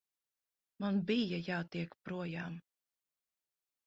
[0.83, 2.57] Man bija jātiek projām.